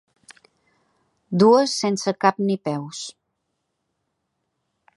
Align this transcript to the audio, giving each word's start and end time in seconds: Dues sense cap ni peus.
Dues 1.43 1.75
sense 1.81 2.13
cap 2.25 2.41
ni 2.47 2.57
peus. 2.69 3.03